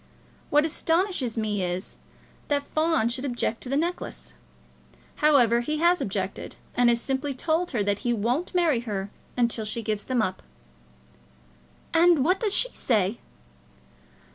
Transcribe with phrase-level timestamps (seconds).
[0.49, 1.97] What astonishes me is,
[2.47, 4.33] that Fawn should object to the necklace.
[5.17, 9.67] However, he has objected, and has simply told her that he won't marry her unless
[9.67, 10.41] she gives them up."
[11.93, 13.19] "And what does she say?"